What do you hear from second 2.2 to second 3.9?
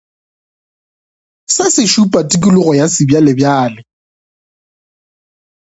tikologo ya sebjalebjale.